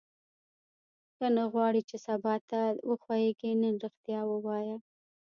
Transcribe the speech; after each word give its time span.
که 1.17 1.25
نه 1.35 1.43
غواړې 1.53 1.81
چې 1.89 1.97
سبا 2.07 2.33
ته 2.49 2.59
وښوېږې 2.89 3.51
نن 3.61 3.73
ریښتیا 3.83 4.21
ووایه. 4.27 4.77